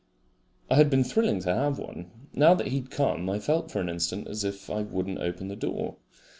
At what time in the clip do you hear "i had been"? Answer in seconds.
0.67-1.03